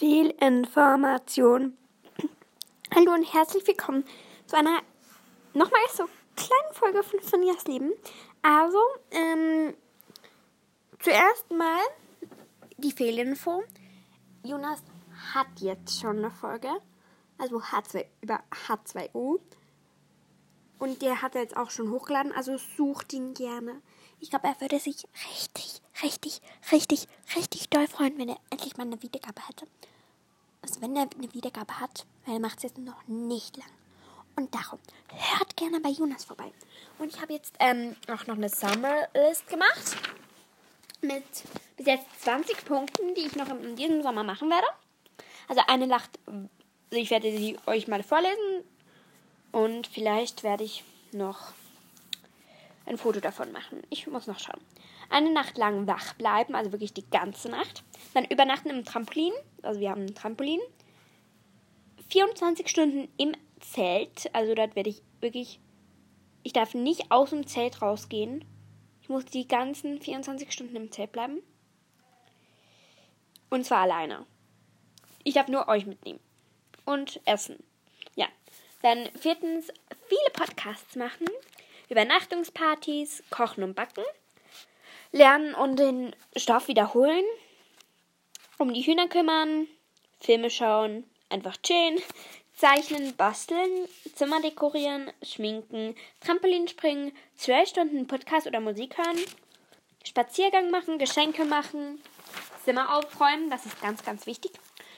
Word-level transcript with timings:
Fehlinformation. 0.00 1.76
Hallo 2.94 3.12
und 3.12 3.34
herzlich 3.34 3.66
willkommen 3.66 4.02
zu 4.46 4.56
einer 4.56 4.80
nochmal 5.52 5.82
so 5.94 6.04
kleinen 6.36 6.72
Folge 6.72 7.02
von 7.02 7.20
Sonjas 7.20 7.66
Leben. 7.66 7.92
Also, 8.40 8.78
ähm, 9.10 9.74
zuerst 11.00 11.50
mal 11.50 11.82
die 12.78 12.92
Fehlinfo. 12.92 13.62
Jonas 14.42 14.82
hat 15.34 15.48
jetzt 15.58 16.00
schon 16.00 16.16
eine 16.16 16.30
Folge, 16.30 16.70
also 17.36 17.60
H2 17.60 18.06
über 18.22 18.40
H2O. 18.68 19.38
Und 20.80 21.02
der 21.02 21.20
hat 21.20 21.34
er 21.34 21.42
jetzt 21.42 21.56
auch 21.58 21.70
schon 21.70 21.90
hochgeladen, 21.90 22.32
also 22.32 22.56
sucht 22.56 23.12
ihn 23.12 23.34
gerne. 23.34 23.82
Ich 24.18 24.30
glaube, 24.30 24.48
er 24.48 24.60
würde 24.62 24.80
sich 24.80 25.06
richtig, 25.30 25.82
richtig, 26.02 26.40
richtig, 26.72 27.06
richtig 27.36 27.68
doll 27.68 27.86
freuen, 27.86 28.18
wenn 28.18 28.30
er 28.30 28.38
endlich 28.48 28.78
mal 28.78 28.86
eine 28.86 29.00
Wiedergabe 29.02 29.46
hätte. 29.46 29.66
Also 30.62 30.80
wenn 30.80 30.96
er 30.96 31.02
eine 31.02 31.34
Wiedergabe 31.34 31.78
hat, 31.78 32.06
weil 32.24 32.34
er 32.34 32.40
macht 32.40 32.56
es 32.58 32.62
jetzt 32.64 32.78
noch 32.78 33.06
nicht 33.06 33.58
lang. 33.58 33.68
Und 34.36 34.54
darum, 34.54 34.78
hört 35.08 35.54
gerne 35.56 35.80
bei 35.80 35.90
Jonas 35.90 36.24
vorbei. 36.24 36.50
Und 36.98 37.14
ich 37.14 37.20
habe 37.20 37.34
jetzt 37.34 37.54
ähm, 37.58 37.94
auch 38.08 38.26
noch 38.26 38.36
eine 38.36 38.48
Summer-List 38.48 39.48
gemacht. 39.48 39.96
Mit 41.02 41.24
bis 41.76 41.86
jetzt 41.86 42.06
20 42.22 42.64
Punkten, 42.64 43.14
die 43.14 43.26
ich 43.26 43.36
noch 43.36 43.48
in 43.50 43.76
diesem 43.76 44.02
Sommer 44.02 44.24
machen 44.24 44.48
werde. 44.48 44.66
Also 45.46 45.60
eine 45.66 45.86
Nacht, 45.86 46.18
ich 46.90 47.10
werde 47.10 47.30
sie 47.36 47.58
euch 47.66 47.86
mal 47.86 48.02
vorlesen 48.02 48.64
und 49.52 49.86
vielleicht 49.86 50.42
werde 50.42 50.64
ich 50.64 50.84
noch 51.12 51.52
ein 52.86 52.98
Foto 52.98 53.20
davon 53.20 53.52
machen. 53.52 53.82
Ich 53.90 54.06
muss 54.06 54.26
noch 54.26 54.38
schauen. 54.38 54.60
Eine 55.10 55.32
Nacht 55.32 55.58
lang 55.58 55.86
wach 55.86 56.14
bleiben, 56.14 56.54
also 56.54 56.72
wirklich 56.72 56.92
die 56.92 57.08
ganze 57.08 57.48
Nacht. 57.48 57.82
Dann 58.14 58.24
übernachten 58.24 58.70
im 58.70 58.84
Trampolin, 58.84 59.32
also 59.62 59.80
wir 59.80 59.90
haben 59.90 60.02
ein 60.02 60.14
Trampolin. 60.14 60.60
24 62.08 62.68
Stunden 62.68 63.08
im 63.16 63.32
Zelt, 63.60 64.34
also 64.34 64.54
dort 64.54 64.74
werde 64.74 64.90
ich 64.90 65.02
wirklich, 65.20 65.60
ich 66.42 66.52
darf 66.52 66.74
nicht 66.74 67.10
aus 67.10 67.30
dem 67.30 67.46
Zelt 67.46 67.82
rausgehen. 67.82 68.44
Ich 69.02 69.08
muss 69.08 69.24
die 69.24 69.46
ganzen 69.46 70.00
24 70.00 70.52
Stunden 70.52 70.76
im 70.76 70.92
Zelt 70.92 71.12
bleiben. 71.12 71.42
Und 73.50 73.64
zwar 73.64 73.78
alleine. 73.78 74.26
Ich 75.24 75.34
darf 75.34 75.48
nur 75.48 75.68
euch 75.68 75.86
mitnehmen. 75.86 76.20
Und 76.84 77.20
essen. 77.24 77.56
Dann 78.82 79.08
viertens 79.18 79.68
viele 80.08 80.30
Podcasts 80.32 80.96
machen, 80.96 81.28
Übernachtungspartys, 81.88 83.22
kochen 83.30 83.62
und 83.62 83.74
backen, 83.74 84.04
lernen 85.12 85.54
und 85.54 85.78
den 85.78 86.14
Stoff 86.36 86.68
wiederholen, 86.68 87.24
um 88.58 88.72
die 88.72 88.82
Hühner 88.82 89.08
kümmern, 89.08 89.66
Filme 90.20 90.50
schauen, 90.50 91.04
einfach 91.28 91.56
chillen, 91.58 91.98
zeichnen, 92.54 93.16
basteln, 93.16 93.88
Zimmer 94.14 94.40
dekorieren, 94.40 95.10
schminken, 95.22 95.94
Trampolin 96.20 96.68
springen, 96.68 97.12
zwölf 97.36 97.68
Stunden 97.68 98.06
Podcast 98.06 98.46
oder 98.46 98.60
Musik 98.60 98.96
hören, 98.98 99.18
Spaziergang 100.04 100.70
machen, 100.70 100.98
Geschenke 100.98 101.44
machen, 101.44 102.02
Zimmer 102.64 102.96
aufräumen, 102.96 103.50
das 103.50 103.66
ist 103.66 103.80
ganz, 103.80 104.04
ganz 104.04 104.26
wichtig, 104.26 104.52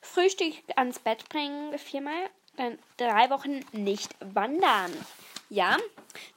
Frühstück 0.00 0.54
ans 0.76 0.98
Bett 0.98 1.28
bringen, 1.28 1.78
viermal 1.78 2.30
dann 2.56 2.78
drei 2.96 3.30
Wochen 3.30 3.60
nicht 3.72 4.14
wandern. 4.20 4.92
Ja, 5.48 5.76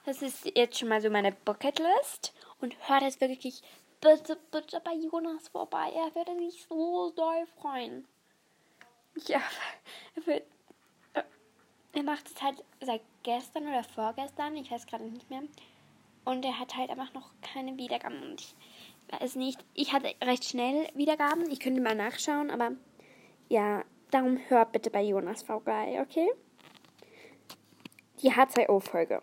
das 0.06 0.22
ist 0.22 0.46
jetzt 0.56 0.78
schon 0.78 0.90
mal 0.90 1.02
so 1.02 1.10
meine 1.10 1.32
Bucketlist. 1.32 2.34
Und 2.62 2.76
hört 2.88 3.04
jetzt 3.04 3.22
wirklich 3.22 3.64
bitte, 4.02 4.38
bitte 4.52 4.82
bei 4.84 4.94
Jonas 4.94 5.48
vorbei. 5.48 5.92
Er 5.96 6.14
würde 6.16 6.38
sich 6.38 6.66
so 6.68 7.12
doll 7.16 7.46
freuen. 7.60 8.06
Ja, 9.28 9.42
er, 10.16 10.26
wird, 10.26 10.44
er 11.94 12.04
macht 12.04 12.28
es 12.28 12.42
halt 12.42 12.64
seit 12.82 13.02
gestern 13.24 13.68
oder 13.68 13.84
vorgestern, 13.84 14.56
ich 14.56 14.72
weiß 14.72 14.88
gerade 14.88 15.06
nicht 15.06 15.30
mehr. 15.30 15.42
Und 16.26 16.46
er 16.46 16.60
hat 16.60 16.76
halt 16.76 16.90
einfach 16.90 17.14
noch 17.14 17.32
keine 17.42 17.76
Wiedergaben. 17.78 18.22
Und 18.22 18.42
ich 18.42 18.56
weiß 19.20 19.36
nicht, 19.36 19.64
ich 19.74 19.94
hatte 19.94 20.14
recht 20.24 20.46
schnell 20.46 20.88
Wiedergaben. 20.94 21.50
Ich 21.50 21.60
könnte 21.60 21.82
mal 21.82 21.96
nachschauen, 21.96 22.52
aber 22.52 22.72
ja, 23.50 23.84
Darum 24.12 24.40
hört 24.48 24.72
bitte 24.72 24.90
bei 24.90 25.02
Jonas 25.04 25.44
vorbei, 25.44 26.00
okay? 26.02 26.30
Die 28.22 28.32
H2O-Folge. 28.32 29.22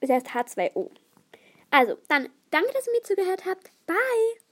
Es 0.00 0.10
heißt 0.10 0.28
H2O. 0.28 0.90
Also, 1.70 1.96
dann 2.08 2.28
danke, 2.50 2.72
dass 2.72 2.86
ihr 2.86 2.92
mir 2.92 3.02
zugehört 3.02 3.44
habt. 3.44 3.70
Bye! 3.86 4.45